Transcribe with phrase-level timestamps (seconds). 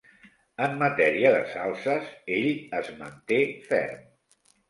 [0.67, 4.03] En matèria de salses, ell es manté ferm.